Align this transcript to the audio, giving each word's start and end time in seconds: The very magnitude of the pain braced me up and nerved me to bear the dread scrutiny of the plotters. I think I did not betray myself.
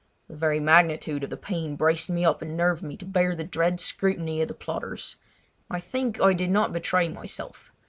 The 0.27 0.35
very 0.35 0.59
magnitude 0.59 1.23
of 1.23 1.29
the 1.29 1.37
pain 1.37 1.75
braced 1.75 2.09
me 2.09 2.25
up 2.25 2.41
and 2.41 2.57
nerved 2.57 2.81
me 2.81 2.97
to 2.97 3.05
bear 3.05 3.35
the 3.35 3.43
dread 3.43 3.79
scrutiny 3.79 4.41
of 4.41 4.47
the 4.47 4.55
plotters. 4.55 5.17
I 5.69 5.79
think 5.79 6.19
I 6.19 6.33
did 6.33 6.49
not 6.49 6.73
betray 6.73 7.07
myself. 7.07 7.71